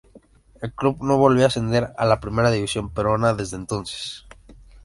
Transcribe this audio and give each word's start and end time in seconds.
El 0.61 0.73
club 0.73 1.03
no 1.03 1.19
volvió 1.19 1.43
a 1.43 1.47
ascender 1.49 1.93
a 1.95 2.05
la 2.05 2.19
Primera 2.19 2.49
División 2.49 2.89
Peruana 2.89 3.35
desde 3.35 3.57
entonces. 3.57 4.25